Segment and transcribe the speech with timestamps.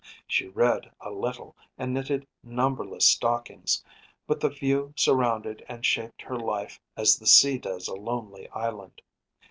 [0.25, 3.83] She read a little, and knitted numberless stockings;
[4.25, 9.03] but the view surrounded and shaped her life as the sea does a lonely island.